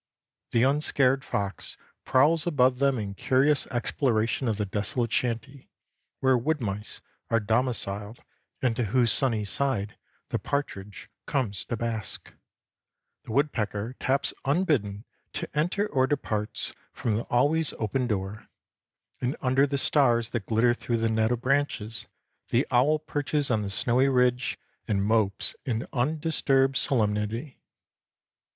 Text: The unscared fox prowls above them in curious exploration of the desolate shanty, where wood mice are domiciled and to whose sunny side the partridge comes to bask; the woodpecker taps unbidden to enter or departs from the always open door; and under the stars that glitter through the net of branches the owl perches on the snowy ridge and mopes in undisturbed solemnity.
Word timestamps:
The 0.49 0.63
unscared 0.63 1.23
fox 1.23 1.77
prowls 2.05 2.47
above 2.47 2.79
them 2.79 2.97
in 2.97 3.13
curious 3.13 3.67
exploration 3.67 4.47
of 4.47 4.57
the 4.57 4.65
desolate 4.65 5.11
shanty, 5.11 5.69
where 6.21 6.35
wood 6.39 6.59
mice 6.59 7.01
are 7.29 7.39
domiciled 7.39 8.19
and 8.63 8.75
to 8.77 8.85
whose 8.85 9.11
sunny 9.11 9.45
side 9.45 9.99
the 10.29 10.39
partridge 10.39 11.07
comes 11.27 11.63
to 11.65 11.77
bask; 11.77 12.33
the 13.25 13.31
woodpecker 13.31 13.93
taps 13.99 14.33
unbidden 14.43 15.05
to 15.33 15.47
enter 15.55 15.85
or 15.85 16.07
departs 16.07 16.73
from 16.91 17.15
the 17.15 17.23
always 17.25 17.71
open 17.73 18.07
door; 18.07 18.47
and 19.19 19.35
under 19.39 19.67
the 19.67 19.77
stars 19.77 20.31
that 20.31 20.47
glitter 20.47 20.73
through 20.73 20.97
the 20.97 21.11
net 21.11 21.31
of 21.31 21.41
branches 21.41 22.07
the 22.49 22.65
owl 22.71 22.97
perches 22.97 23.51
on 23.51 23.61
the 23.61 23.69
snowy 23.69 24.09
ridge 24.09 24.57
and 24.87 25.05
mopes 25.05 25.55
in 25.63 25.85
undisturbed 25.93 26.75
solemnity. 26.75 27.61